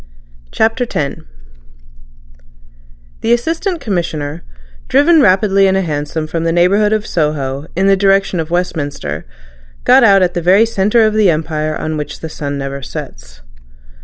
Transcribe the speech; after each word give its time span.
CHAPTER 0.51 0.87
X 0.91 1.17
The 3.21 3.33
Assistant 3.33 3.79
Commissioner, 3.79 4.41
driven 4.87 5.21
rapidly 5.21 5.67
in 5.67 5.75
a 5.75 5.83
hansom 5.83 6.25
from 6.25 6.43
the 6.43 6.51
neighbourhood 6.51 6.91
of 6.91 7.05
Soho 7.05 7.67
in 7.75 7.85
the 7.85 7.95
direction 7.95 8.39
of 8.39 8.49
Westminster, 8.49 9.27
got 9.83 10.03
out 10.03 10.23
at 10.23 10.33
the 10.33 10.41
very 10.41 10.65
centre 10.65 11.05
of 11.05 11.13
the 11.13 11.29
Empire 11.29 11.75
on 11.77 11.97
which 11.97 12.19
the 12.21 12.29
sun 12.29 12.57
never 12.57 12.81
sets. 12.81 13.41